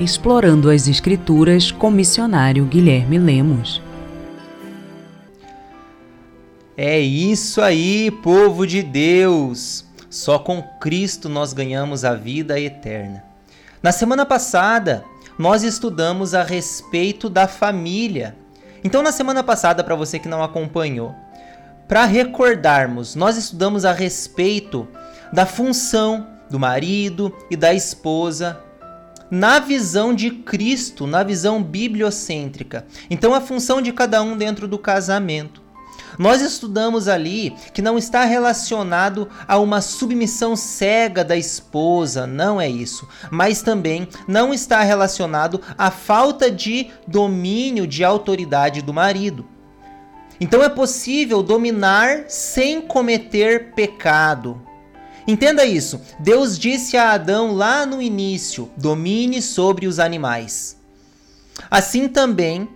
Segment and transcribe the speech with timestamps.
[0.00, 3.82] Explorando as Escrituras com missionário Guilherme Lemos.
[6.74, 9.84] É isso aí, povo de Deus!
[10.08, 13.22] Só com Cristo nós ganhamos a vida eterna.
[13.82, 15.04] Na semana passada,
[15.38, 18.34] nós estudamos a respeito da família.
[18.82, 21.14] Então, na semana passada, para você que não acompanhou,
[21.86, 24.88] para recordarmos, nós estudamos a respeito
[25.30, 28.69] da função do marido e da esposa
[29.30, 32.86] na visão de Cristo, na visão bibliocêntrica.
[33.08, 35.62] Então, a função de cada um dentro do casamento.
[36.18, 42.68] Nós estudamos ali que não está relacionado a uma submissão cega da esposa, não é
[42.68, 49.46] isso, mas também não está relacionado à falta de domínio de autoridade do marido.
[50.40, 54.60] Então é possível dominar sem cometer pecado.
[55.26, 56.00] Entenda isso.
[56.18, 60.78] Deus disse a Adão lá no início: domine sobre os animais.
[61.70, 62.68] Assim também,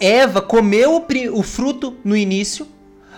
[0.00, 2.66] Eva comeu o, fruto no início,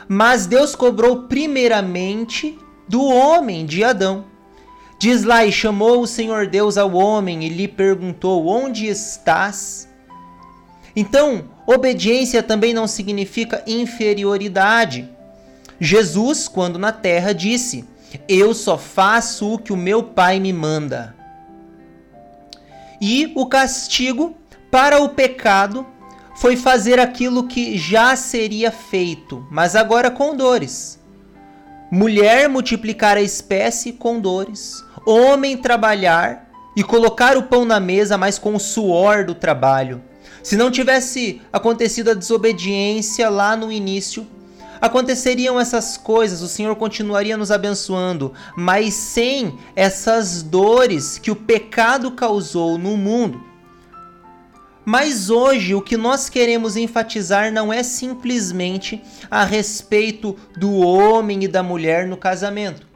[0.06, 4.24] mas Deus cobrou primeiramente do homem, de Adão.
[4.98, 9.88] Diz lá: E chamou o Senhor Deus ao homem e lhe perguntou: Onde estás?
[10.94, 15.08] Então, obediência também não significa inferioridade.
[15.78, 17.84] Jesus, quando na terra, disse:
[18.28, 21.14] Eu só faço o que o meu Pai me manda.
[23.00, 24.36] E o castigo
[24.70, 25.86] para o pecado
[26.36, 30.98] foi fazer aquilo que já seria feito, mas agora com dores.
[31.90, 34.84] Mulher multiplicar a espécie com dores.
[35.06, 40.02] Homem trabalhar e colocar o pão na mesa, mas com o suor do trabalho.
[40.42, 44.26] Se não tivesse acontecido a desobediência lá no início,
[44.80, 52.12] aconteceriam essas coisas, o Senhor continuaria nos abençoando, mas sem essas dores que o pecado
[52.12, 53.42] causou no mundo.
[54.84, 61.48] Mas hoje o que nós queremos enfatizar não é simplesmente a respeito do homem e
[61.48, 62.86] da mulher no casamento,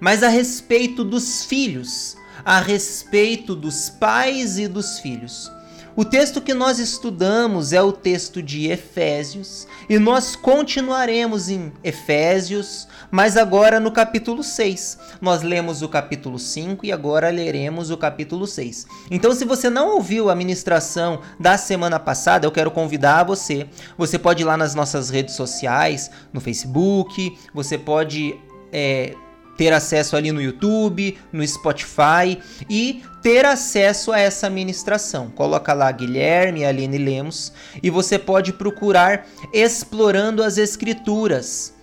[0.00, 5.48] mas a respeito dos filhos, a respeito dos pais e dos filhos.
[5.98, 12.86] O texto que nós estudamos é o texto de Efésios e nós continuaremos em Efésios,
[13.10, 14.96] mas agora no capítulo 6.
[15.20, 18.86] Nós lemos o capítulo 5 e agora leremos o capítulo 6.
[19.10, 23.66] Então, se você não ouviu a ministração da semana passada, eu quero convidar você.
[23.96, 28.38] Você pode ir lá nas nossas redes sociais, no Facebook, você pode.
[28.72, 29.16] É,
[29.58, 35.28] ter acesso ali no YouTube, no Spotify e ter acesso a essa ministração.
[35.30, 37.52] Coloca lá Guilherme Aline Lemos
[37.82, 41.74] e você pode procurar explorando as escrituras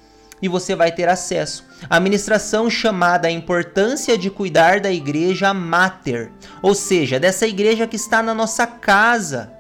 [0.41, 1.65] e você vai ter acesso.
[1.89, 6.31] A ministração chamada A Importância de Cuidar da Igreja Mater,
[6.61, 9.51] ou seja, dessa igreja que está na nossa casa,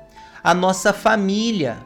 [0.41, 1.77] a nossa família,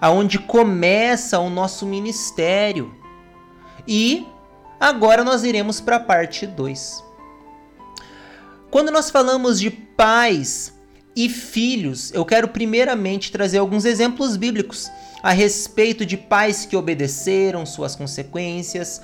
[0.00, 2.94] aonde começa o nosso ministério.
[3.86, 4.26] E
[4.80, 7.02] Agora nós iremos para a parte 2.
[8.70, 10.72] Quando nós falamos de pais
[11.16, 14.88] e filhos, eu quero primeiramente trazer alguns exemplos bíblicos
[15.22, 19.00] a respeito de pais que obedeceram suas consequências,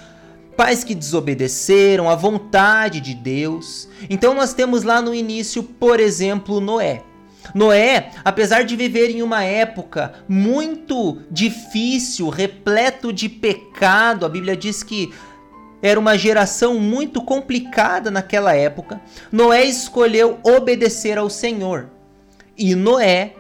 [0.57, 3.89] pais que desobedeceram à vontade de Deus.
[4.09, 7.03] Então nós temos lá no início, por exemplo, Noé.
[7.53, 14.83] Noé, apesar de viver em uma época muito difícil, repleto de pecado, a Bíblia diz
[14.83, 15.13] que
[15.85, 21.91] era uma geração muito complicada naquela época, Noé escolheu obedecer ao Senhor.
[22.57, 23.35] E Noé,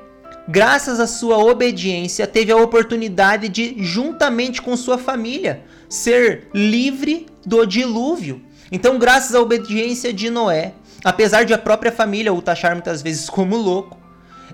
[0.47, 7.65] graças à sua obediência, teve a oportunidade de, juntamente com sua família, ser livre do
[7.65, 8.43] dilúvio.
[8.71, 13.31] Então, graças à obediência de Noé, apesar de a própria família o taxar muitas vezes
[13.31, 13.97] como louco,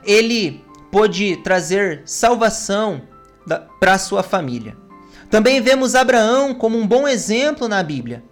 [0.05, 3.03] ele pôde trazer salvação
[3.81, 4.77] para sua família.
[5.31, 8.23] Também vemos Abraão como um bom exemplo na Bíblia.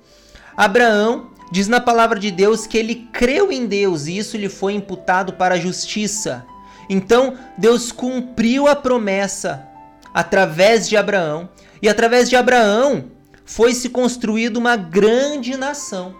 [0.56, 4.75] Abraão diz na palavra de Deus que ele creu em Deus e isso lhe foi
[4.75, 6.44] imputado para a justiça.
[6.90, 9.69] Então, Deus cumpriu a promessa
[10.12, 11.49] através de Abraão,
[11.81, 13.05] e através de Abraão
[13.44, 16.14] foi se construída uma grande nação.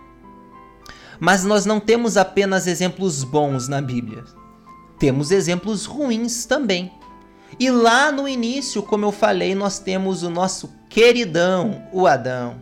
[1.19, 4.25] Mas nós não temos apenas exemplos bons na Bíblia.
[4.99, 6.93] Temos exemplos ruins também.
[7.59, 12.57] E lá no início, como eu falei, nós temos o nosso queridão, o Adão.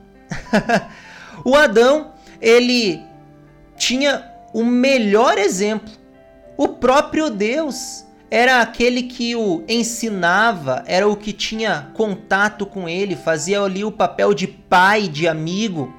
[1.44, 3.02] o Adão, ele
[3.76, 5.92] tinha o melhor exemplo.
[6.56, 13.14] O próprio Deus era aquele que o ensinava, era o que tinha contato com ele,
[13.14, 15.92] fazia ali o papel de pai, de amigo.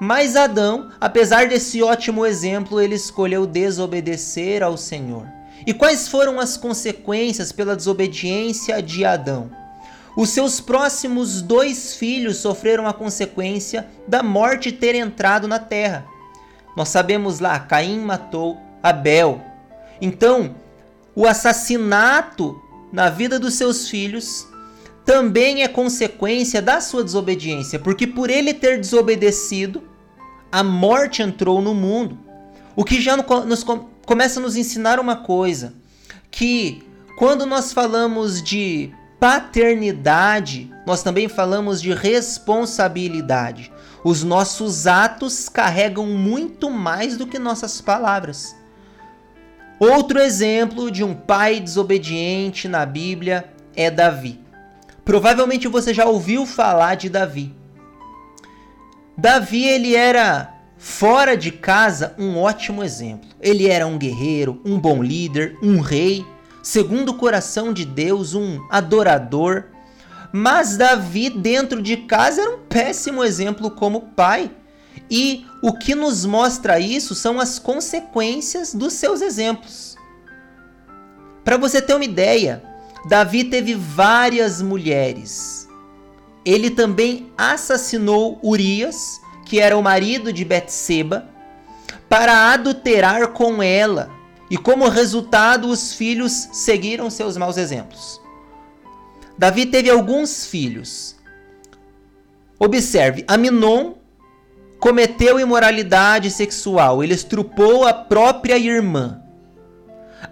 [0.00, 5.37] Mas Adão, apesar desse ótimo exemplo, ele escolheu desobedecer ao Senhor.
[5.66, 9.50] E quais foram as consequências pela desobediência de Adão?
[10.16, 16.06] Os seus próximos dois filhos sofreram a consequência da morte ter entrado na terra.
[16.76, 19.40] Nós sabemos lá, Caim matou Abel.
[20.00, 20.56] Então,
[21.14, 22.60] o assassinato
[22.92, 24.46] na vida dos seus filhos
[25.04, 29.82] também é consequência da sua desobediência, porque por ele ter desobedecido,
[30.50, 32.18] a morte entrou no mundo.
[32.76, 33.64] O que já nos
[34.08, 35.74] começa a nos ensinar uma coisa,
[36.30, 36.82] que
[37.18, 38.90] quando nós falamos de
[39.20, 43.70] paternidade, nós também falamos de responsabilidade.
[44.02, 48.56] Os nossos atos carregam muito mais do que nossas palavras.
[49.78, 54.40] Outro exemplo de um pai desobediente na Bíblia é Davi.
[55.04, 57.54] Provavelmente você já ouviu falar de Davi.
[59.18, 63.28] Davi ele era fora de casa um ótimo exemplo.
[63.40, 66.24] Ele era um guerreiro, um bom líder, um rei,
[66.62, 69.64] segundo o coração de Deus, um adorador.
[70.32, 74.50] Mas Davi dentro de casa era um péssimo exemplo como pai.
[75.10, 79.96] E o que nos mostra isso são as consequências dos seus exemplos.
[81.44, 82.62] Para você ter uma ideia,
[83.08, 85.66] Davi teve várias mulheres.
[86.44, 91.26] Ele também assassinou Urias, que era o marido de Betseba,
[92.08, 94.10] para adulterar com ela.
[94.50, 98.20] E como resultado, os filhos seguiram seus maus exemplos.
[99.36, 101.16] Davi teve alguns filhos.
[102.58, 103.94] Observe, Aminon
[104.78, 109.22] cometeu imoralidade sexual, ele estrupou a própria irmã.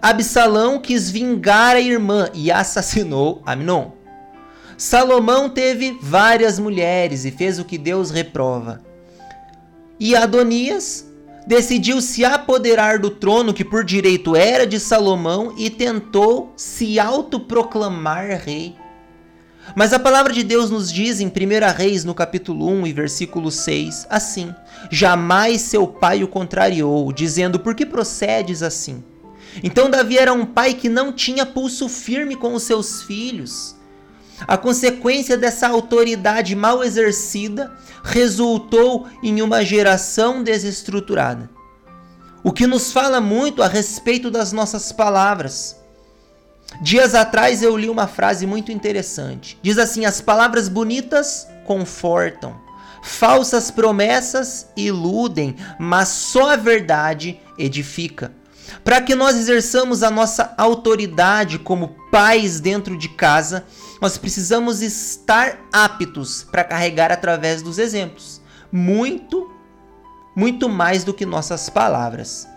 [0.01, 3.91] Absalão quis vingar a irmã e assassinou Aminon.
[4.77, 8.86] Salomão teve várias mulheres e fez o que Deus reprova.
[9.99, 11.05] E Adonias
[11.47, 18.41] decidiu se apoderar do trono que por direito era de Salomão e tentou se autoproclamar
[18.43, 18.75] rei.
[19.75, 21.31] Mas a palavra de Deus nos diz em 1
[21.75, 24.53] Reis, no capítulo 1 e versículo 6, assim:
[24.91, 29.03] Jamais seu pai o contrariou, dizendo: Por que procedes assim?
[29.63, 33.76] Então Davi era um pai que não tinha pulso firme com os seus filhos.
[34.45, 37.71] A consequência dessa autoridade mal exercida
[38.03, 41.49] resultou em uma geração desestruturada.
[42.43, 45.75] O que nos fala muito a respeito das nossas palavras.
[46.81, 49.57] Dias atrás eu li uma frase muito interessante.
[49.61, 52.55] Diz assim: As palavras bonitas confortam,
[53.01, 58.31] falsas promessas iludem, mas só a verdade edifica.
[58.83, 63.65] Para que nós exerçamos a nossa autoridade como pais dentro de casa,
[64.01, 68.41] nós precisamos estar aptos para carregar através dos exemplos.
[68.71, 69.51] Muito,
[70.35, 72.47] muito mais do que nossas palavras.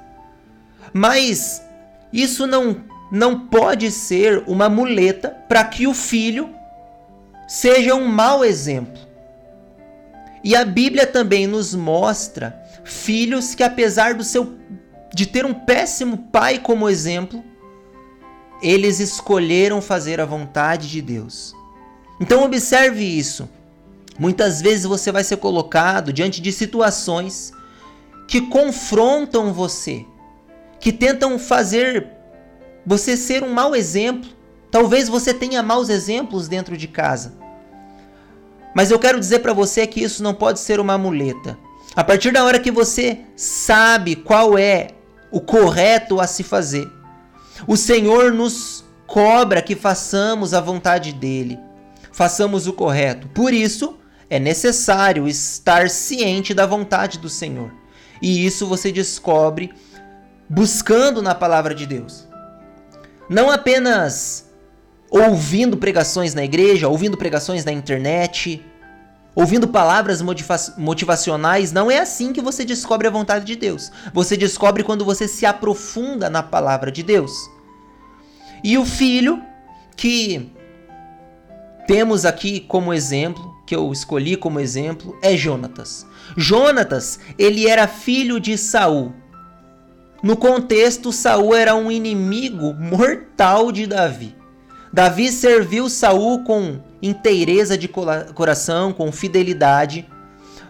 [0.92, 1.62] Mas
[2.12, 6.50] isso não, não pode ser uma muleta para que o filho
[7.48, 9.00] seja um mau exemplo.
[10.42, 14.58] E a Bíblia também nos mostra filhos que, apesar do seu
[15.12, 17.44] de ter um péssimo pai como exemplo,
[18.62, 21.54] eles escolheram fazer a vontade de Deus.
[22.20, 23.48] Então observe isso.
[24.18, 27.52] Muitas vezes você vai ser colocado diante de situações
[28.28, 30.04] que confrontam você,
[30.78, 32.06] que tentam fazer
[32.84, 34.30] você ser um mau exemplo.
[34.70, 37.34] Talvez você tenha maus exemplos dentro de casa.
[38.74, 41.58] Mas eu quero dizer para você que isso não pode ser uma muleta.
[41.96, 44.90] A partir da hora que você sabe qual é
[45.30, 46.88] o correto a se fazer.
[47.66, 51.58] O Senhor nos cobra que façamos a vontade dele,
[52.12, 53.28] façamos o correto.
[53.28, 57.72] Por isso, é necessário estar ciente da vontade do Senhor.
[58.22, 59.72] E isso você descobre
[60.48, 62.28] buscando na palavra de Deus.
[63.28, 64.48] Não apenas
[65.10, 68.64] ouvindo pregações na igreja, ouvindo pregações na internet,
[69.34, 70.22] ouvindo palavras
[70.76, 73.90] motivacionais, não é assim que você descobre a vontade de Deus.
[74.12, 77.32] Você descobre quando você se aprofunda na palavra de Deus.
[78.62, 79.42] E o filho
[79.96, 80.50] que
[81.86, 86.06] temos aqui como exemplo, que eu escolhi como exemplo, é Jonatas.
[86.36, 89.12] Jonatas, ele era filho de Saul.
[90.22, 94.36] No contexto, Saul era um inimigo mortal de Davi.
[94.92, 100.08] Davi serviu Saul com inteireza de coração, com fidelidade,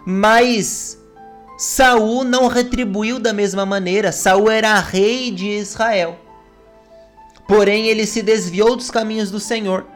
[0.06, 0.98] mas
[1.58, 4.12] Saul não retribuiu da mesma maneira.
[4.12, 6.18] Saul era rei de Israel.
[7.46, 9.86] Porém, ele se desviou dos caminhos do Senhor.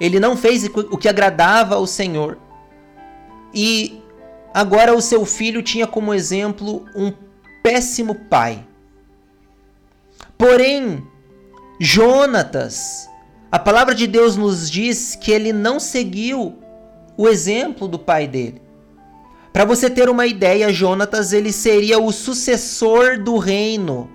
[0.00, 2.38] Ele não fez o que agradava ao Senhor.
[3.54, 4.02] E
[4.52, 7.12] agora o seu filho tinha como exemplo um
[7.62, 8.66] péssimo pai.
[10.36, 11.02] Porém,
[11.80, 13.08] Jonatas,
[13.50, 16.58] a palavra de Deus nos diz que ele não seguiu
[17.16, 18.60] o exemplo do pai dele.
[19.52, 24.10] Para você ter uma ideia, Jonatas ele seria o sucessor do reino.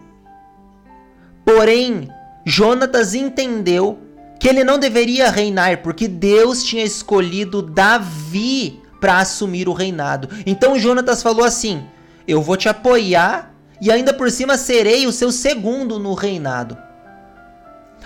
[1.44, 2.08] Porém,
[2.46, 4.00] Jonatas entendeu
[4.40, 10.30] que ele não deveria reinar porque Deus tinha escolhido Davi para assumir o reinado.
[10.46, 11.84] Então Jonatas falou assim:
[12.28, 16.78] Eu vou te apoiar e ainda por cima serei o seu segundo no reinado.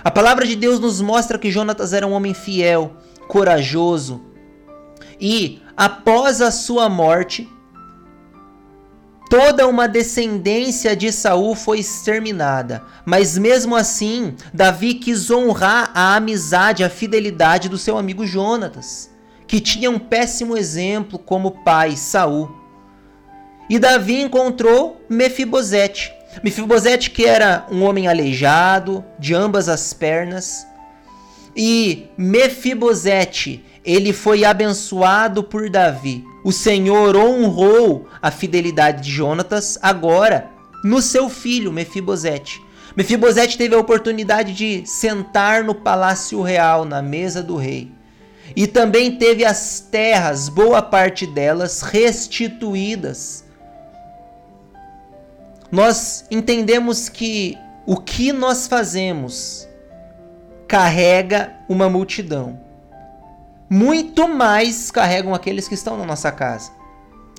[0.04, 4.28] A palavra de Deus nos mostra que Jonatas era um homem fiel, corajoso
[5.20, 7.50] e após a sua morte,
[9.30, 12.84] toda uma descendência de Saul foi exterminada.
[13.06, 19.10] Mas mesmo assim, Davi quis honrar a amizade, a fidelidade do seu amigo Jonatas,
[19.48, 22.56] que tinha um péssimo exemplo como pai, Saul.
[23.70, 26.14] E Davi encontrou Mefibosete.
[26.44, 30.66] Mefibosete que era um homem aleijado de ambas as pernas.
[31.56, 36.24] E Mefibosete, ele foi abençoado por Davi.
[36.44, 40.50] O Senhor honrou a fidelidade de Jonatas agora
[40.84, 42.62] no seu filho Mefibosete.
[42.96, 47.92] Mefibosete teve a oportunidade de sentar no palácio real, na mesa do rei.
[48.56, 53.44] E também teve as terras, boa parte delas, restituídas.
[55.72, 59.68] Nós entendemos que o que nós fazemos
[60.68, 62.68] carrega uma multidão
[63.70, 66.72] muito mais carregam aqueles que estão na nossa casa.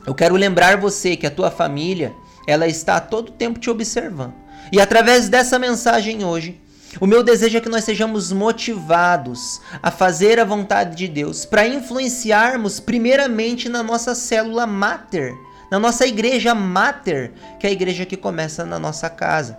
[0.06, 2.14] Eu quero lembrar você que a tua família,
[2.46, 4.34] ela está a todo tempo te observando.
[4.72, 6.60] E através dessa mensagem hoje,
[7.00, 11.66] o meu desejo é que nós sejamos motivados a fazer a vontade de Deus, para
[11.66, 15.34] influenciarmos primeiramente na nossa célula máter,
[15.70, 19.58] na nossa igreja máter, que é a igreja que começa na nossa casa.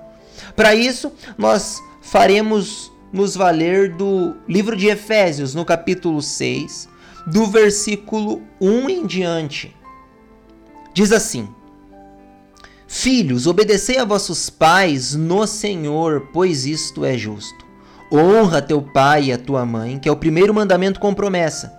[0.56, 6.88] Para isso, nós faremos nos valer do livro de Efésios, no capítulo 6,
[7.28, 9.75] do versículo 1 em diante.
[10.94, 11.50] Diz assim:
[12.88, 17.68] Filhos, obedecei a vossos pais no Senhor, pois isto é justo.
[18.12, 21.72] Honra teu pai e a tua mãe, que é o primeiro mandamento com promessa,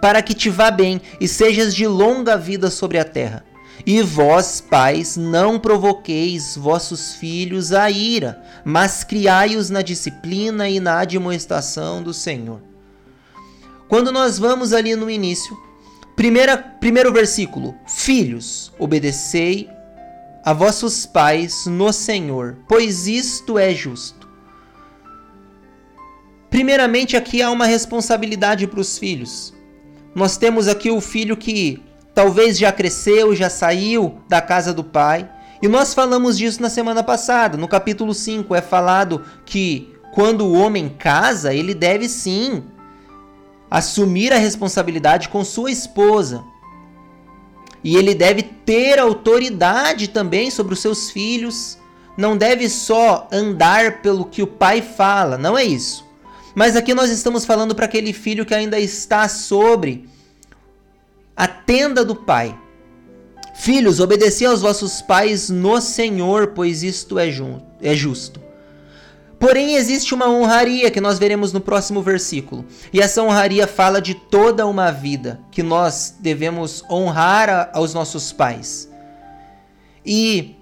[0.00, 3.44] para que te vá bem e sejas de longa vida sobre a terra.
[3.86, 11.00] E vós, pais, não provoqueis vossos filhos a ira, mas criai-os na disciplina e na
[11.00, 12.62] admoestação do Senhor.
[13.86, 15.56] Quando nós vamos ali no início,
[16.16, 19.68] primeira, primeiro versículo: Filhos, obedecei
[20.42, 24.28] a vossos pais no Senhor, pois isto é justo.
[26.48, 29.52] Primeiramente, aqui há uma responsabilidade para os filhos.
[30.14, 31.82] Nós temos aqui o filho que
[32.14, 35.28] talvez já cresceu, já saiu da casa do pai.
[35.60, 37.56] E nós falamos disso na semana passada.
[37.56, 42.62] No capítulo 5 é falado que quando o homem casa, ele deve sim
[43.70, 46.44] assumir a responsabilidade com sua esposa.
[47.82, 51.76] E ele deve ter autoridade também sobre os seus filhos.
[52.16, 56.04] Não deve só andar pelo que o pai fala, não é isso.
[56.54, 60.08] Mas aqui nós estamos falando para aquele filho que ainda está sobre
[61.36, 62.58] a tenda do Pai.
[63.54, 67.28] Filhos, obedeci aos vossos pais no Senhor, pois isto é,
[67.80, 68.40] é justo.
[69.38, 72.64] Porém, existe uma honraria que nós veremos no próximo versículo.
[72.92, 78.88] E essa honraria fala de toda uma vida que nós devemos honrar aos nossos pais.
[80.04, 80.56] E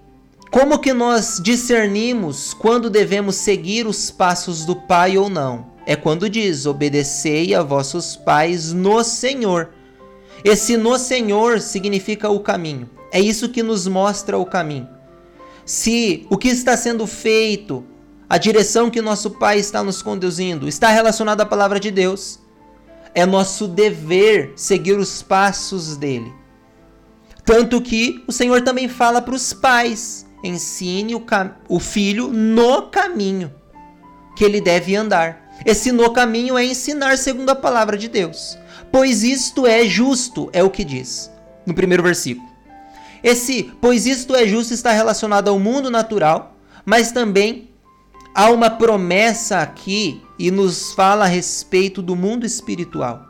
[0.50, 5.66] como que nós discernimos quando devemos seguir os passos do pai ou não?
[5.86, 9.70] É quando diz: obedecei a vossos pais no Senhor.
[10.44, 12.90] Esse no Senhor significa o caminho.
[13.12, 14.88] É isso que nos mostra o caminho.
[15.64, 17.84] Se o que está sendo feito,
[18.28, 22.40] a direção que nosso Pai está nos conduzindo, está relacionado à palavra de Deus,
[23.14, 26.32] é nosso dever seguir os passos dele.
[27.44, 31.24] Tanto que o Senhor também fala para os pais: ensine o,
[31.68, 33.52] o filho no caminho
[34.36, 35.52] que ele deve andar.
[35.64, 38.58] Esse no caminho é ensinar segundo a palavra de Deus
[38.92, 41.32] pois isto é justo, é o que diz
[41.66, 42.46] no primeiro versículo.
[43.22, 47.70] Esse pois isto é justo está relacionado ao mundo natural, mas também
[48.34, 53.24] há uma promessa aqui e nos fala a respeito do mundo espiritual.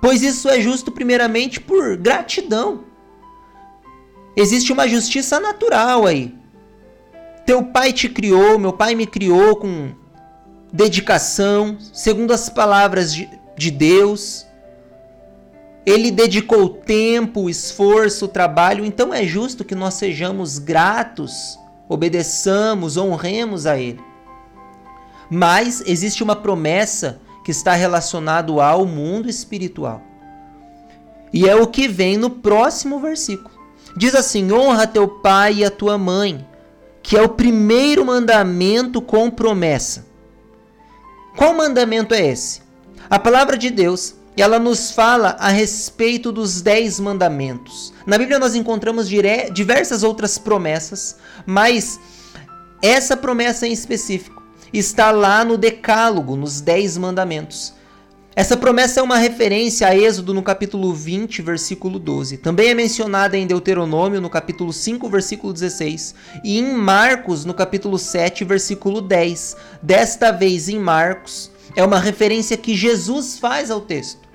[0.00, 2.84] Pois isso é justo primeiramente por gratidão.
[4.36, 6.34] Existe uma justiça natural aí.
[7.44, 9.90] Teu pai te criou, meu pai me criou com
[10.72, 14.46] dedicação, segundo as palavras de, de Deus.
[15.88, 23.78] Ele dedicou tempo, esforço, trabalho, então é justo que nós sejamos gratos, obedeçamos, honremos a
[23.78, 23.98] ele.
[25.30, 30.02] Mas existe uma promessa que está relacionado ao mundo espiritual.
[31.32, 33.50] E é o que vem no próximo versículo.
[33.96, 36.46] Diz assim: honra teu pai e a tua mãe,
[37.02, 40.06] que é o primeiro mandamento com promessa.
[41.34, 42.60] Qual mandamento é esse?
[43.08, 47.92] A palavra de Deus ela nos fala a respeito dos dez mandamentos.
[48.06, 51.16] Na Bíblia nós encontramos diversas outras promessas,
[51.46, 51.98] mas
[52.82, 54.42] essa promessa em específico
[54.72, 57.74] está lá no Decálogo, nos dez mandamentos.
[58.36, 62.36] Essa promessa é uma referência a Êxodo no capítulo 20, versículo 12.
[62.36, 66.14] Também é mencionada em Deuteronômio no capítulo 5, versículo 16
[66.44, 69.56] e em Marcos no capítulo 7, versículo 10.
[69.82, 74.27] Desta vez em Marcos é uma referência que Jesus faz ao texto.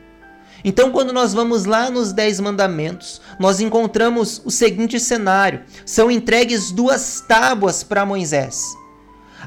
[0.63, 6.71] Então, quando nós vamos lá nos Dez Mandamentos, nós encontramos o seguinte cenário: são entregues
[6.71, 8.63] duas tábuas para Moisés.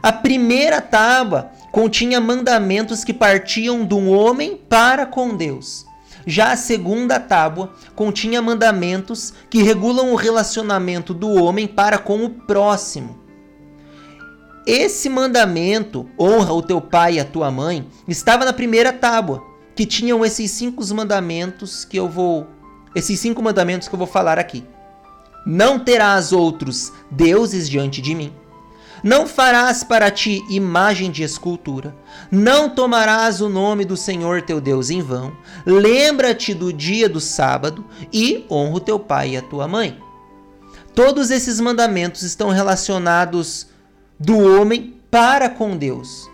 [0.03, 5.87] A primeira tábua continha mandamentos que partiam do homem para com Deus.
[6.27, 12.31] Já a segunda tábua continha mandamentos que regulam o relacionamento do homem para com o
[12.31, 13.25] próximo.
[14.67, 19.85] Esse mandamento, honra o teu pai e a tua mãe, estava na primeira tábua que
[19.87, 22.49] tinham esses cinco mandamentos que eu vou
[22.95, 24.64] esses cinco mandamentos que eu vou falar aqui.
[25.47, 28.33] Não terás outros deuses diante de mim.
[29.04, 31.95] Não farás para ti imagem de escultura.
[32.30, 35.37] Não tomarás o nome do Senhor teu Deus em vão.
[35.66, 40.00] Lembra-te do dia do sábado e honra o teu pai e a tua mãe.
[40.95, 43.68] Todos esses mandamentos estão relacionados
[44.18, 46.26] do homem para com Deus.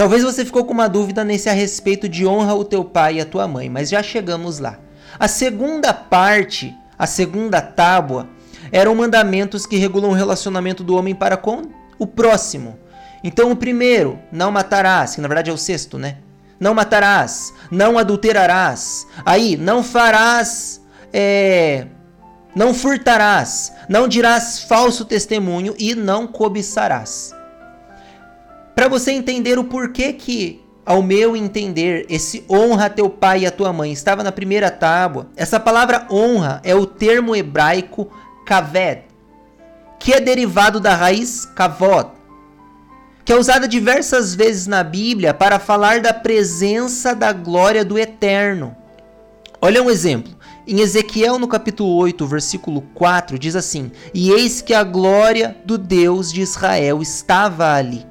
[0.00, 3.20] Talvez você ficou com uma dúvida nesse a respeito de honra o teu pai e
[3.20, 4.78] a tua mãe, mas já chegamos lá.
[5.18, 8.26] A segunda parte, a segunda tábua,
[8.72, 11.64] eram mandamentos que regulam o relacionamento do homem para com
[11.98, 12.78] o próximo.
[13.22, 16.16] Então, o primeiro, não matarás, que na verdade é o sexto, né?
[16.58, 19.06] Não matarás, não adulterarás.
[19.22, 20.80] Aí, não farás,
[21.12, 21.84] é,
[22.56, 27.38] não furtarás, não dirás falso testemunho e não cobiçarás
[28.80, 33.50] para você entender o porquê que, ao meu entender, esse honra teu pai e a
[33.50, 35.28] tua mãe estava na primeira tábua.
[35.36, 38.10] Essa palavra honra é o termo hebraico
[38.46, 39.02] kaved,
[39.98, 42.12] que é derivado da raiz kavod,
[43.22, 48.74] que é usada diversas vezes na Bíblia para falar da presença da glória do eterno.
[49.60, 50.34] Olha um exemplo.
[50.66, 55.76] Em Ezequiel, no capítulo 8, versículo 4, diz assim: E eis que a glória do
[55.76, 58.08] Deus de Israel estava ali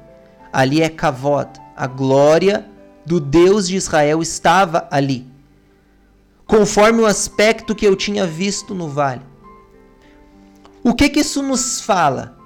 [0.52, 2.68] Ali é Kavod, a glória
[3.06, 5.26] do Deus de Israel estava ali,
[6.46, 9.22] conforme o aspecto que eu tinha visto no vale.
[10.82, 12.36] O que, que isso nos fala?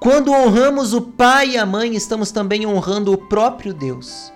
[0.00, 4.32] Quando honramos o pai e a mãe, estamos também honrando o próprio Deus,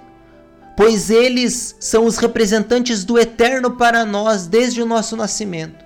[0.76, 5.84] pois eles são os representantes do eterno para nós desde o nosso nascimento.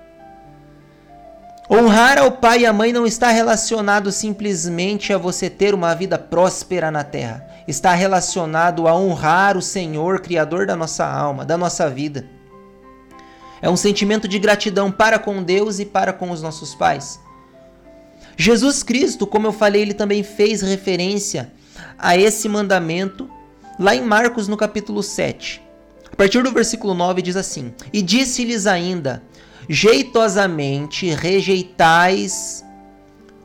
[1.71, 6.17] Honrar ao pai e à mãe não está relacionado simplesmente a você ter uma vida
[6.17, 7.45] próspera na terra.
[7.67, 12.25] Está relacionado a honrar o Senhor, Criador da nossa alma, da nossa vida.
[13.61, 17.19] É um sentimento de gratidão para com Deus e para com os nossos pais.
[18.35, 21.51] Jesus Cristo, como eu falei, ele também fez referência
[21.99, 23.29] a esse mandamento
[23.77, 25.61] lá em Marcos no capítulo 7.
[26.11, 29.21] A partir do versículo 9 diz assim: E disse-lhes ainda:
[29.69, 32.65] jeitosamente rejeitais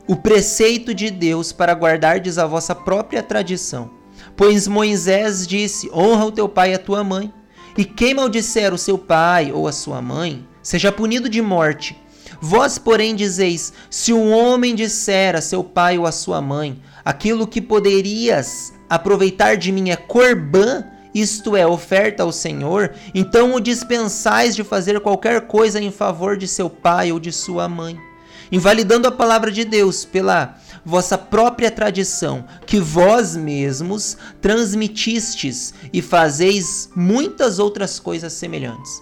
[0.07, 3.91] o preceito de Deus para guardardes a vossa própria tradição.
[4.35, 7.31] Pois Moisés disse: Honra o teu pai e a tua mãe.
[7.77, 12.01] E quem maldisser o seu pai ou a sua mãe, seja punido de morte.
[12.41, 17.47] Vós, porém, dizeis: Se um homem disser a seu pai ou a sua mãe, aquilo
[17.47, 20.83] que poderias aproveitar de mim é corbã,
[21.15, 26.45] isto é, oferta ao Senhor, então o dispensais de fazer qualquer coisa em favor de
[26.45, 27.97] seu pai ou de sua mãe,
[28.51, 36.89] invalidando a palavra de Deus pela vossa própria tradição, que vós mesmos transmitistes e fazeis
[36.93, 39.01] muitas outras coisas semelhantes.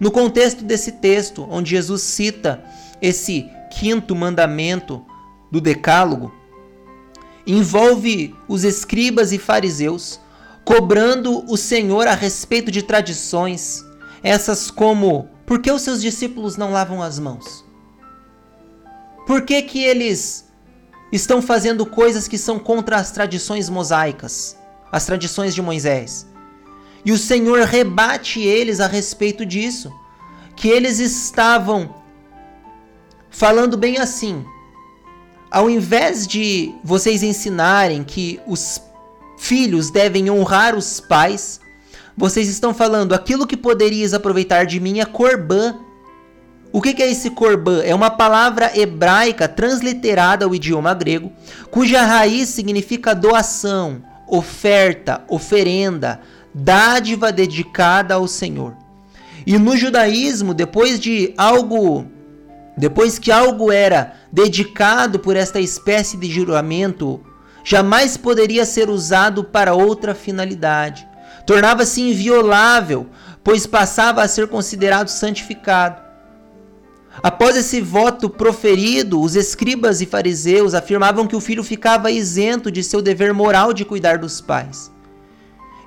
[0.00, 2.64] No contexto desse texto, onde Jesus cita
[3.02, 5.04] esse quinto mandamento
[5.52, 6.32] do Decálogo,
[7.46, 10.23] envolve os escribas e fariseus
[10.64, 13.84] cobrando o Senhor a respeito de tradições,
[14.22, 17.64] essas como: por que os seus discípulos não lavam as mãos?
[19.26, 20.46] Por que, que eles
[21.12, 24.56] estão fazendo coisas que são contra as tradições mosaicas,
[24.90, 26.26] as tradições de Moisés?
[27.04, 29.92] E o Senhor rebate eles a respeito disso,
[30.56, 31.94] que eles estavam
[33.30, 34.44] falando bem assim:
[35.50, 38.80] ao invés de vocês ensinarem que os
[39.36, 41.60] filhos devem honrar os pais,
[42.16, 45.76] vocês estão falando aquilo que poderias aproveitar de mim é corbã.
[46.72, 47.82] O que é esse corbã?
[47.82, 51.32] É uma palavra hebraica transliterada ao idioma grego,
[51.70, 56.20] cuja raiz significa doação, oferta, oferenda,
[56.52, 58.76] dádiva dedicada ao Senhor.
[59.46, 62.06] E no judaísmo, depois de algo,
[62.76, 67.20] depois que algo era dedicado por esta espécie de juramento,
[67.64, 71.08] jamais poderia ser usado para outra finalidade.
[71.46, 73.08] Tornava-se inviolável,
[73.42, 76.04] pois passava a ser considerado santificado.
[77.22, 82.82] Após esse voto proferido, os escribas e fariseus afirmavam que o filho ficava isento de
[82.82, 84.90] seu dever moral de cuidar dos pais.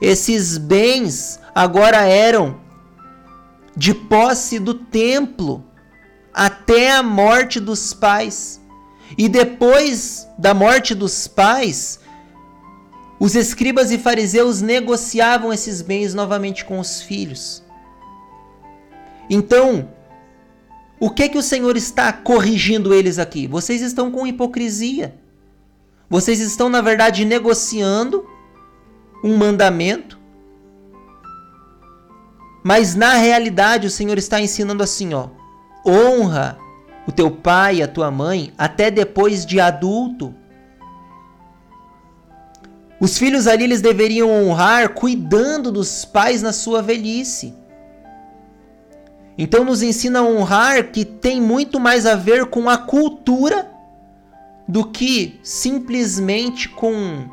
[0.01, 2.59] Esses bens agora eram
[3.75, 5.63] de posse do templo
[6.33, 8.61] até a morte dos pais.
[9.15, 11.99] E depois da morte dos pais,
[13.19, 17.63] os escribas e fariseus negociavam esses bens novamente com os filhos.
[19.29, 19.89] Então,
[20.99, 23.47] o que que o Senhor está corrigindo eles aqui?
[23.47, 25.15] Vocês estão com hipocrisia.
[26.09, 28.25] Vocês estão, na verdade, negociando
[29.23, 30.17] um mandamento.
[32.63, 35.29] Mas na realidade o Senhor está ensinando assim, ó:
[35.85, 36.57] honra
[37.07, 40.35] o teu pai a tua mãe até depois de adulto.
[42.99, 47.53] Os filhos ali eles deveriam honrar cuidando dos pais na sua velhice.
[49.37, 53.71] Então nos ensina a honrar que tem muito mais a ver com a cultura
[54.67, 57.29] do que simplesmente com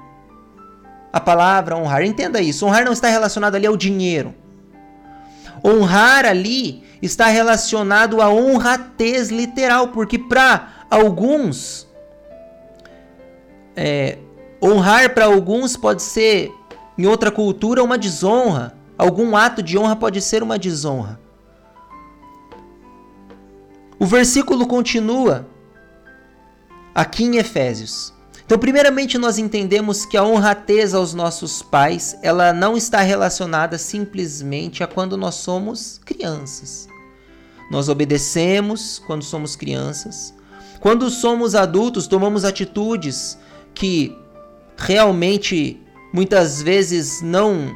[1.12, 2.02] a palavra honrar.
[2.02, 2.66] Entenda isso.
[2.66, 4.34] Honrar não está relacionado ali ao dinheiro.
[5.64, 11.88] Honrar ali está relacionado à honratez literal, porque para alguns,
[13.74, 14.18] é,
[14.62, 16.52] honrar para alguns pode ser,
[16.96, 18.74] em outra cultura, uma desonra.
[18.96, 21.18] Algum ato de honra pode ser uma desonra.
[23.98, 25.48] O versículo continua
[26.94, 28.13] aqui em Efésios.
[28.44, 34.82] Então, primeiramente, nós entendemos que a honratez aos nossos pais, ela não está relacionada simplesmente
[34.82, 36.86] a quando nós somos crianças.
[37.70, 40.34] Nós obedecemos quando somos crianças.
[40.78, 43.38] Quando somos adultos, tomamos atitudes
[43.74, 44.14] que
[44.76, 45.80] realmente
[46.12, 47.74] muitas vezes não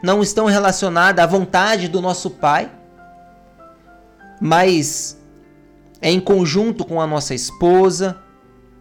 [0.00, 2.70] não estão relacionadas à vontade do nosso pai,
[4.40, 5.18] mas
[6.00, 8.16] é em conjunto com a nossa esposa,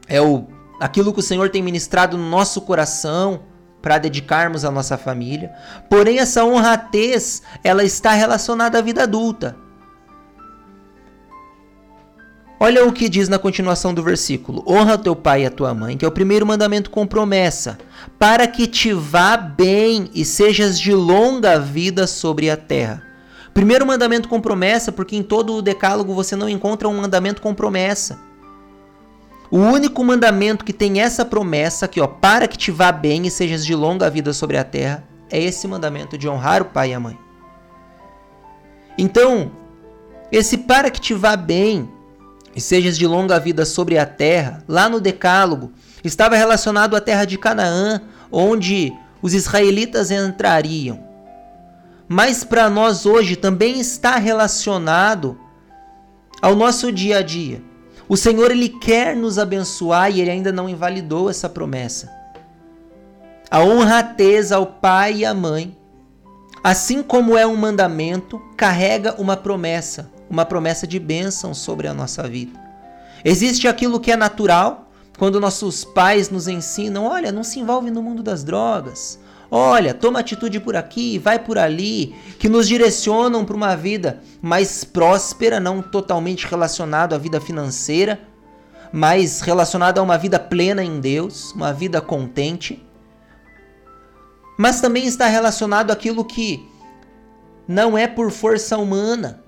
[0.08, 0.47] é o
[0.79, 3.41] aquilo que o Senhor tem ministrado no nosso coração
[3.81, 5.51] para dedicarmos à nossa família.
[5.89, 9.55] Porém, essa honratez, ela está relacionada à vida adulta.
[12.59, 15.95] Olha o que diz na continuação do versículo: Honra teu pai e a tua mãe,
[15.95, 17.77] que é o primeiro mandamento com promessa,
[18.17, 23.03] para que te vá bem e sejas de longa vida sobre a terra.
[23.53, 27.53] Primeiro mandamento com promessa, porque em todo o decálogo você não encontra um mandamento com
[27.53, 28.26] promessa.
[29.49, 33.31] O único mandamento que tem essa promessa aqui, ó, para que te vá bem e
[33.31, 36.93] sejas de longa vida sobre a terra, é esse mandamento de honrar o pai e
[36.93, 37.17] a mãe.
[38.97, 39.51] Então,
[40.31, 41.89] esse para que te vá bem
[42.55, 45.71] e sejas de longa vida sobre a terra, lá no Decálogo,
[46.03, 51.05] estava relacionado à terra de Canaã, onde os israelitas entrariam.
[52.07, 55.38] Mas para nós hoje também está relacionado
[56.41, 57.62] ao nosso dia a dia.
[58.09, 62.09] O Senhor ele quer nos abençoar e ele ainda não invalidou essa promessa.
[63.51, 65.77] A honratez ao pai e à mãe,
[66.63, 72.23] assim como é um mandamento, carrega uma promessa, uma promessa de bênção sobre a nossa
[72.27, 72.57] vida.
[73.25, 78.01] Existe aquilo que é natural, quando nossos pais nos ensinam: olha, não se envolve no
[78.01, 83.55] mundo das drogas, Olha, toma atitude por aqui, vai por ali, que nos direcionam para
[83.55, 88.19] uma vida mais próspera, não totalmente relacionado à vida financeira,
[88.91, 92.86] mas relacionado a uma vida plena em Deus, uma vida contente.
[94.57, 96.67] Mas também está relacionado àquilo que
[97.67, 99.41] não é por força humana.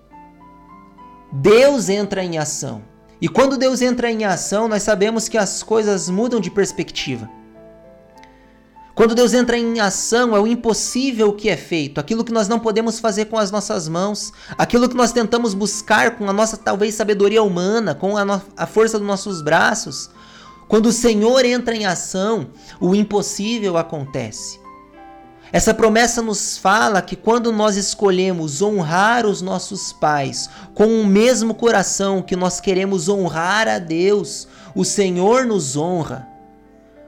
[1.31, 2.83] Deus entra em ação.
[3.21, 7.29] E quando Deus entra em ação, nós sabemos que as coisas mudam de perspectiva.
[8.99, 12.59] Quando Deus entra em ação, é o impossível que é feito, aquilo que nós não
[12.59, 16.95] podemos fazer com as nossas mãos, aquilo que nós tentamos buscar com a nossa talvez
[16.95, 20.09] sabedoria humana, com a, no a força dos nossos braços.
[20.67, 24.59] Quando o Senhor entra em ação, o impossível acontece.
[25.49, 31.53] Essa promessa nos fala que quando nós escolhemos honrar os nossos pais com o mesmo
[31.53, 36.28] coração que nós queremos honrar a Deus, o Senhor nos honra.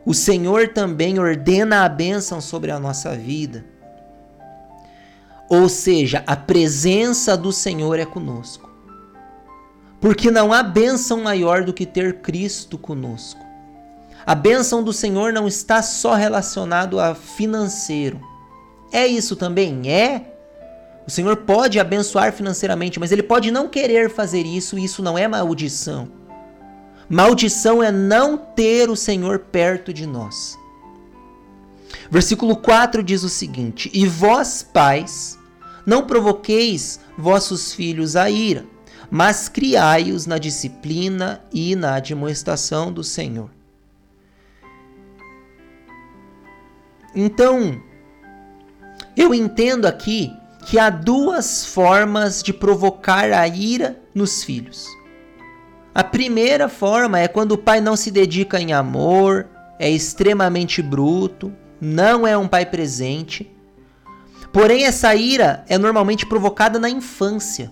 [0.05, 3.63] O Senhor também ordena a bênção sobre a nossa vida.
[5.49, 8.69] Ou seja, a presença do Senhor é conosco.
[9.99, 13.39] Porque não há bênção maior do que ter Cristo conosco.
[14.25, 18.19] A bênção do Senhor não está só relacionado a financeiro.
[18.91, 19.91] É isso também?
[19.91, 20.33] É.
[21.07, 25.17] O Senhor pode abençoar financeiramente, mas ele pode não querer fazer isso, e isso não
[25.17, 26.07] é maldição.
[27.11, 30.57] Maldição é não ter o Senhor perto de nós.
[32.09, 35.37] Versículo 4 diz o seguinte: E vós, pais,
[35.85, 38.65] não provoqueis vossos filhos a ira,
[39.09, 43.49] mas criai-os na disciplina e na admoestação do Senhor.
[47.13, 47.77] Então,
[49.17, 50.31] eu entendo aqui
[50.65, 55.00] que há duas formas de provocar a ira nos filhos.
[55.93, 61.51] A primeira forma é quando o pai não se dedica em amor, é extremamente bruto,
[61.81, 63.51] não é um pai presente.
[64.53, 67.71] Porém, essa ira é normalmente provocada na infância.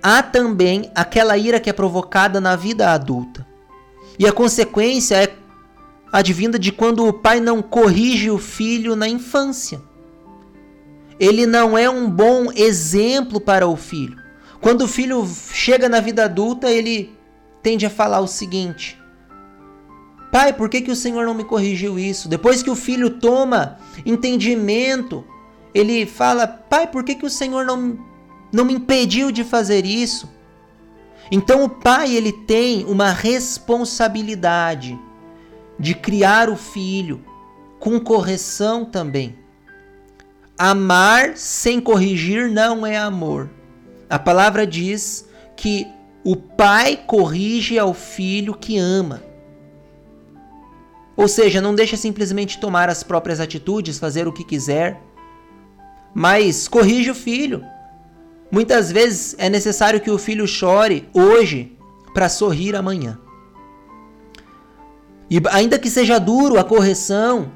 [0.00, 3.46] Há também aquela ira que é provocada na vida adulta.
[4.18, 5.34] E a consequência é
[6.12, 9.80] advinda de quando o pai não corrige o filho na infância.
[11.18, 14.21] Ele não é um bom exemplo para o filho.
[14.62, 17.12] Quando o filho chega na vida adulta, ele
[17.60, 18.96] tende a falar o seguinte:
[20.30, 22.28] Pai, por que, que o Senhor não me corrigiu isso?
[22.28, 25.24] Depois que o filho toma entendimento,
[25.74, 27.98] ele fala: Pai, por que, que o Senhor não,
[28.52, 30.30] não me impediu de fazer isso?
[31.28, 34.98] Então o pai ele tem uma responsabilidade
[35.78, 37.24] de criar o filho
[37.80, 39.36] com correção também.
[40.56, 43.50] Amar sem corrigir não é amor.
[44.12, 45.86] A palavra diz que
[46.22, 49.22] o pai corrige ao filho que ama.
[51.16, 55.00] Ou seja, não deixa simplesmente tomar as próprias atitudes, fazer o que quiser,
[56.14, 57.64] mas corrige o filho.
[58.50, 61.74] Muitas vezes é necessário que o filho chore hoje
[62.12, 63.18] para sorrir amanhã.
[65.30, 67.50] E ainda que seja duro a correção,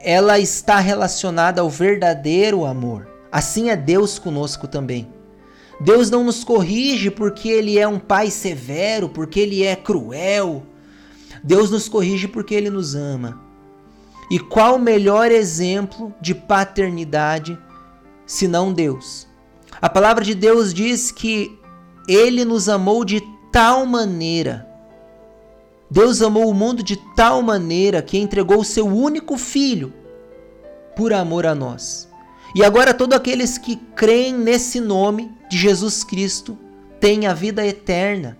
[0.00, 3.06] ela está relacionada ao verdadeiro amor.
[3.30, 5.14] Assim é Deus conosco também.
[5.80, 10.64] Deus não nos corrige porque ele é um pai severo, porque ele é cruel.
[11.42, 13.40] Deus nos corrige porque ele nos ama.
[14.30, 17.58] E qual melhor exemplo de paternidade
[18.26, 19.28] senão Deus?
[19.80, 21.58] A palavra de Deus diz que
[22.08, 24.66] ele nos amou de tal maneira
[25.90, 29.92] Deus amou o mundo de tal maneira que entregou o seu único filho
[30.96, 32.05] por amor a nós.
[32.56, 36.58] E agora todos aqueles que creem nesse nome de Jesus Cristo
[36.98, 38.38] têm a vida eterna.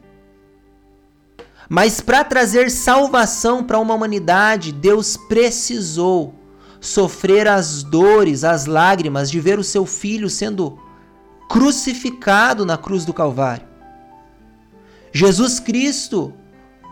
[1.68, 6.35] Mas para trazer salvação para uma humanidade, Deus precisou
[6.81, 10.79] sofrer as dores, as lágrimas de ver o seu filho sendo
[11.48, 13.66] crucificado na cruz do Calvário.
[15.12, 16.33] Jesus Cristo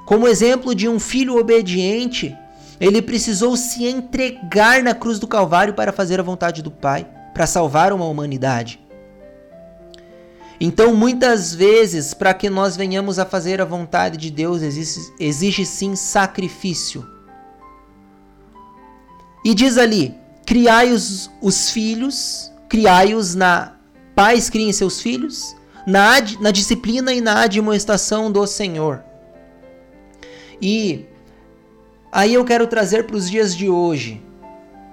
[0.05, 2.37] como exemplo de um filho obediente,
[2.79, 7.47] ele precisou se entregar na cruz do Calvário para fazer a vontade do Pai, para
[7.47, 8.81] salvar uma humanidade.
[10.61, 15.67] Então, muitas vezes, para que nós venhamos a fazer a vontade de Deus, existe, exige
[15.67, 17.05] sim sacrifício.
[19.45, 20.15] E diz ali:
[20.47, 23.73] criai os, os filhos, criai-os na.
[24.15, 29.03] Pais criem seus filhos, na, na disciplina e na admoestação do Senhor.
[30.63, 31.05] E
[32.13, 34.23] aí eu quero trazer para os dias de hoje.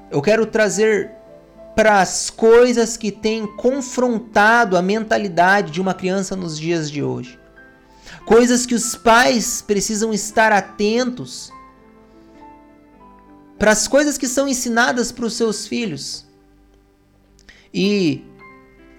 [0.09, 1.11] Eu quero trazer
[1.75, 7.39] para as coisas que têm confrontado a mentalidade de uma criança nos dias de hoje.
[8.25, 11.51] Coisas que os pais precisam estar atentos
[13.57, 16.25] para as coisas que são ensinadas para os seus filhos.
[17.73, 18.23] E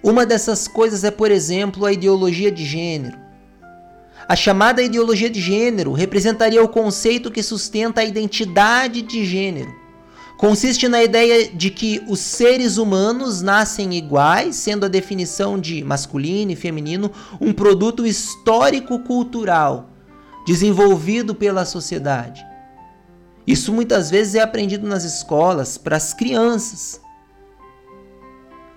[0.03, 3.19] uma dessas coisas é, por exemplo, a ideologia de gênero.
[4.29, 9.82] A chamada ideologia de gênero representaria o conceito que sustenta a identidade de gênero.
[10.43, 16.51] Consiste na ideia de que os seres humanos nascem iguais, sendo a definição de masculino
[16.51, 19.91] e feminino um produto histórico-cultural
[20.45, 22.45] desenvolvido pela sociedade.
[23.47, 27.01] Isso muitas vezes é aprendido nas escolas para as crianças.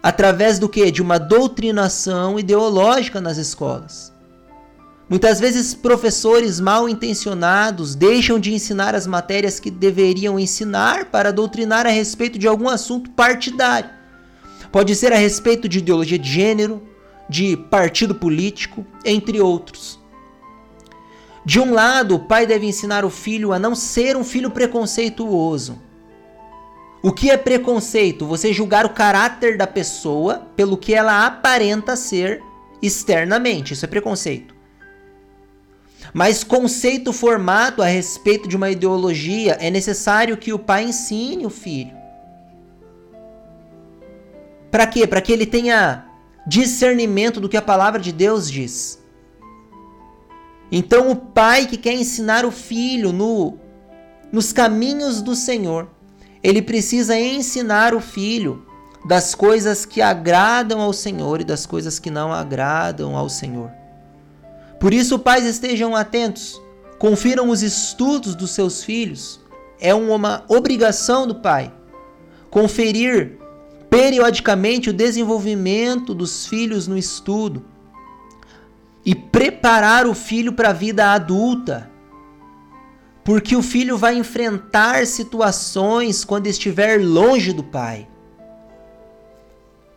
[0.03, 0.91] Através do que?
[0.91, 4.13] De uma doutrinação ideológica nas escolas.
[5.07, 11.85] Muitas vezes, professores mal intencionados deixam de ensinar as matérias que deveriam ensinar para doutrinar
[11.85, 13.91] a respeito de algum assunto partidário.
[14.71, 16.81] Pode ser a respeito de ideologia de gênero,
[17.29, 19.99] de partido político, entre outros.
[21.45, 25.77] De um lado, o pai deve ensinar o filho a não ser um filho preconceituoso.
[27.03, 28.25] O que é preconceito?
[28.25, 32.41] Você julgar o caráter da pessoa pelo que ela aparenta ser
[32.81, 33.73] externamente.
[33.73, 34.54] Isso é preconceito
[36.15, 41.49] mas conceito formado a respeito de uma ideologia, é necessário que o pai ensine o
[41.49, 41.93] filho.
[44.71, 45.05] Para quê?
[45.05, 46.05] Para que ele tenha
[46.47, 48.97] discernimento do que a palavra de Deus diz.
[50.71, 53.57] Então, o pai que quer ensinar o filho no,
[54.31, 55.89] nos caminhos do Senhor,
[56.41, 58.65] ele precisa ensinar o filho
[59.05, 63.69] das coisas que agradam ao Senhor e das coisas que não agradam ao Senhor.
[64.85, 66.61] Por isso, pais estejam atentos,
[66.99, 69.39] confiram os estudos dos seus filhos.
[69.79, 71.73] É uma obrigação do pai
[72.51, 73.39] conferir
[73.89, 77.65] periodicamente o desenvolvimento dos filhos no estudo
[79.03, 81.89] e preparar o filho para a vida adulta.
[83.23, 88.07] Porque o filho vai enfrentar situações quando estiver longe do pai.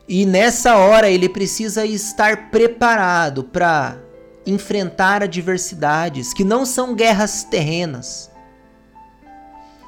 [0.08, 4.07] E nessa hora ele precisa estar preparado para
[4.50, 8.30] enfrentar adversidades que não são guerras terrenas,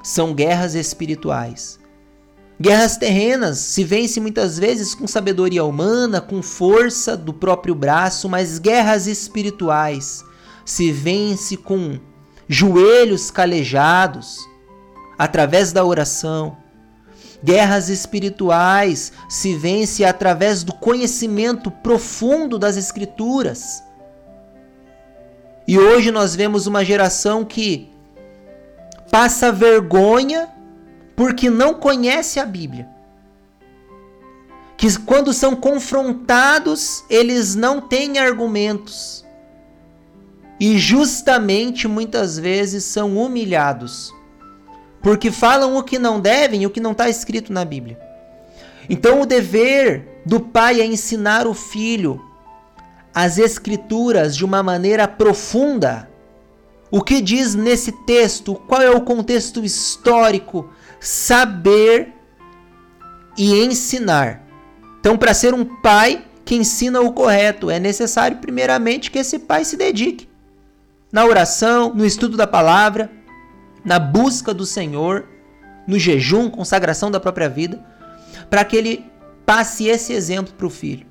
[0.03, 1.79] são guerras espirituais.
[2.61, 8.59] Guerras terrenas se vence muitas vezes com sabedoria humana, com força do próprio braço, mas
[8.59, 10.23] guerras espirituais
[10.65, 11.99] se vence com
[12.47, 14.37] joelhos calejados,
[15.19, 16.57] através da oração.
[17.43, 23.83] Guerras espirituais se vence através do conhecimento profundo das Escrituras.
[25.71, 27.89] E hoje nós vemos uma geração que
[29.09, 30.49] passa vergonha
[31.15, 32.89] porque não conhece a Bíblia.
[34.77, 39.25] Que quando são confrontados, eles não têm argumentos.
[40.59, 44.13] E justamente muitas vezes são humilhados.
[45.01, 47.97] Porque falam o que não devem o que não está escrito na Bíblia.
[48.89, 52.29] Então o dever do pai é ensinar o filho
[53.15, 56.09] as Escrituras de uma maneira profunda.
[56.91, 58.55] O que diz nesse texto?
[58.67, 60.71] Qual é o contexto histórico?
[60.99, 62.13] Saber
[63.37, 64.43] e ensinar.
[64.99, 69.65] Então, para ser um pai que ensina o correto, é necessário, primeiramente, que esse pai
[69.65, 70.29] se dedique
[71.13, 73.11] na oração, no estudo da palavra,
[73.85, 75.27] na busca do Senhor,
[75.87, 77.85] no jejum, consagração da própria vida,
[78.49, 79.05] para que ele
[79.45, 81.07] passe esse exemplo para o filho.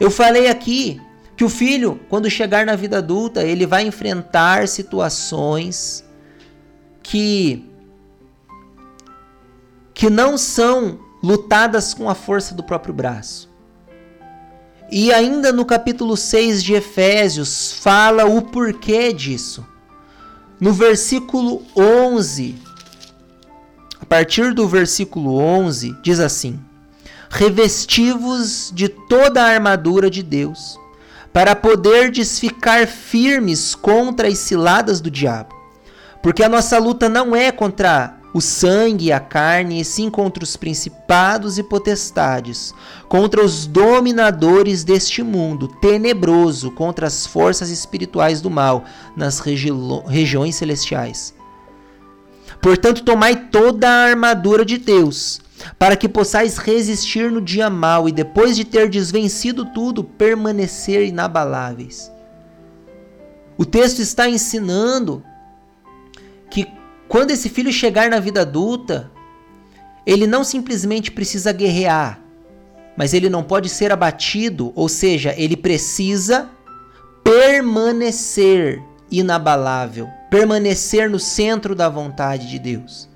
[0.00, 1.00] Eu falei aqui
[1.36, 6.04] que o filho, quando chegar na vida adulta, ele vai enfrentar situações
[7.02, 7.70] que
[9.92, 13.48] que não são lutadas com a força do próprio braço.
[14.90, 19.64] E ainda no capítulo 6 de Efésios fala o porquê disso.
[20.60, 22.56] No versículo 11,
[24.00, 26.60] a partir do versículo 11, diz assim:
[27.34, 30.78] revestivos de toda a armadura de Deus,
[31.32, 35.52] para poderdes ficar firmes contra as ciladas do diabo.
[36.22, 40.44] Porque a nossa luta não é contra o sangue e a carne, e sim contra
[40.44, 42.72] os principados e potestades,
[43.08, 48.84] contra os dominadores deste mundo tenebroso, contra as forças espirituais do mal
[49.16, 49.70] nas regi
[50.06, 51.34] regiões celestiais.
[52.62, 55.40] Portanto, tomai toda a armadura de Deus,
[55.78, 62.10] para que possais resistir no dia mau e depois de ter desvencido tudo, permanecer inabaláveis.
[63.56, 65.22] O texto está ensinando
[66.50, 66.66] que
[67.08, 69.10] quando esse filho chegar na vida adulta,
[70.06, 72.20] ele não simplesmente precisa guerrear,
[72.96, 76.50] mas ele não pode ser abatido, ou seja, ele precisa
[77.22, 83.08] permanecer inabalável, permanecer no centro da vontade de Deus.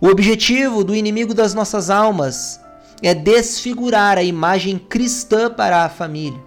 [0.00, 2.58] O objetivo do inimigo das nossas almas
[3.02, 6.40] é desfigurar a imagem cristã para a família.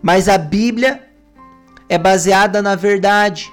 [0.00, 1.08] Mas a Bíblia
[1.88, 3.52] é baseada na verdade.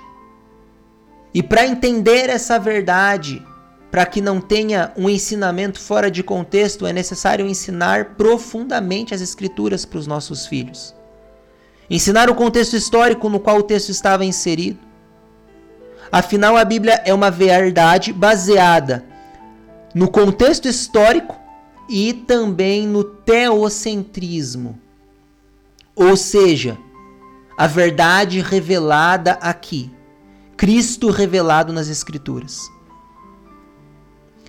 [1.34, 3.44] E para entender essa verdade,
[3.90, 9.86] para que não tenha um ensinamento fora de contexto, é necessário ensinar profundamente as Escrituras
[9.86, 10.94] para os nossos filhos.
[11.90, 14.86] Ensinar o contexto histórico no qual o texto estava inserido
[16.12, 19.06] Afinal, a Bíblia é uma verdade baseada
[19.94, 21.36] no contexto histórico
[21.90, 24.80] e também no teocentrismo.
[25.96, 26.78] Ou seja,
[27.58, 29.90] a verdade revelada aqui,
[30.58, 32.70] Cristo revelado nas Escrituras.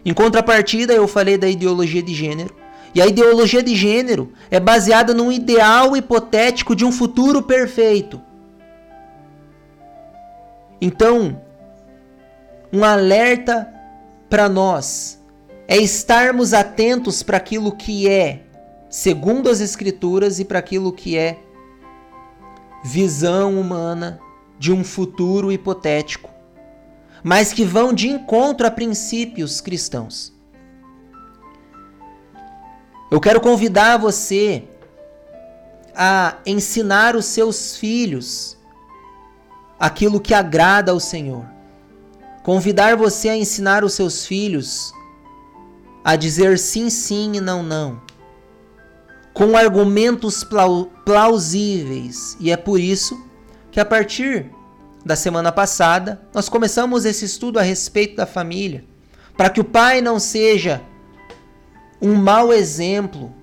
[0.05, 2.55] Em contrapartida, eu falei da ideologia de gênero.
[2.95, 8.23] E a ideologia de gênero é baseada num ideal hipotético de um futuro perfeito.
[10.81, 11.43] Então,
[12.73, 13.73] um alerta
[14.29, 15.21] para nós
[15.69, 18.43] é estarmos atentos para aquilo que é
[18.89, 21.39] segundo as Escrituras e para aquilo que é
[22.85, 24.21] visão humana
[24.59, 26.31] de um futuro hipotético,
[27.23, 30.33] mas que vão de encontro a princípios cristãos.
[33.11, 34.65] Eu quero convidar você
[35.95, 38.57] a ensinar os seus filhos
[39.79, 41.56] aquilo que agrada ao Senhor.
[42.47, 44.95] Convidar você a ensinar os seus filhos
[46.05, 48.01] a dizer sim, sim e não, não.
[49.35, 50.47] Com argumentos
[51.05, 52.37] plausíveis.
[52.39, 53.21] E é por isso
[53.73, 54.49] que a partir
[55.05, 58.85] da semana passada nós começamos esse estudo a respeito da família.
[59.37, 60.81] Para que o pai não seja
[62.01, 63.35] um mau exemplo,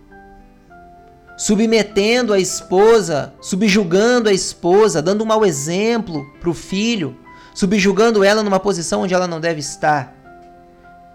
[1.38, 7.18] submetendo a esposa, subjugando a esposa, dando um mau exemplo para o filho,
[7.54, 10.24] subjugando ela numa posição onde ela não deve estar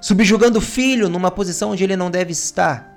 [0.01, 2.97] subjugando o filho numa posição onde ele não deve estar,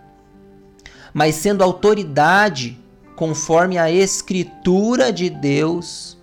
[1.14, 2.80] mas sendo autoridade
[3.16, 6.18] conforme a Escritura de Deus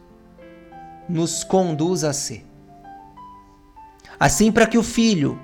[1.08, 2.44] nos conduz a ser.
[4.18, 5.40] Assim, para que o filho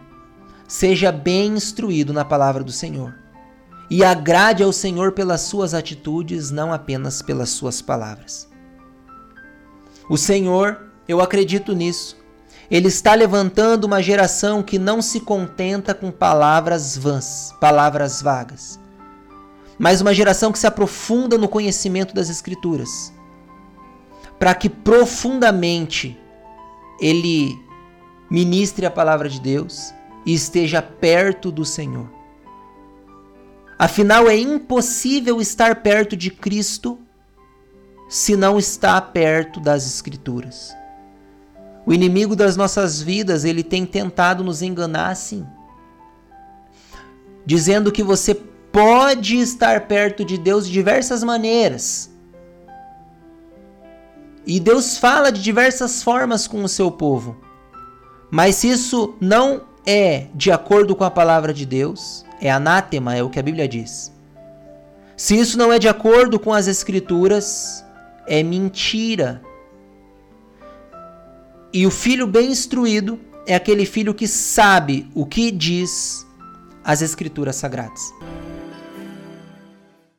[0.67, 3.15] seja bem instruído na palavra do Senhor
[3.91, 8.49] e agrade ao Senhor pelas suas atitudes, não apenas pelas suas palavras.
[10.09, 12.17] O Senhor, eu acredito nisso,
[12.71, 18.81] ele está levantando uma geração que não se contenta com palavras vãs, palavras vagas,
[19.79, 23.13] mas uma geração que se aprofunda no conhecimento das Escrituras,
[24.39, 26.19] para que profundamente
[27.01, 27.59] ele
[28.31, 29.93] ministre a palavra de Deus
[30.25, 32.09] e esteja perto do Senhor.
[33.79, 36.99] Afinal, é impossível estar perto de Cristo
[38.09, 40.75] se não está perto das Escrituras.
[41.87, 45.47] O inimigo das nossas vidas, ele tem tentado nos enganar assim.
[47.45, 52.11] Dizendo que você pode estar perto de Deus de diversas maneiras.
[54.47, 57.37] E Deus fala de diversas formas com o seu povo.
[58.31, 63.23] Mas se isso não é de acordo com a palavra de Deus, é anátema, é
[63.23, 64.13] o que a Bíblia diz.
[65.17, 67.85] Se isso não é de acordo com as Escrituras,
[68.27, 69.41] é mentira,
[71.75, 73.19] e o filho bem instruído
[73.49, 76.25] é aquele filho que sabe o que diz
[76.85, 78.01] as Escrituras Sagradas.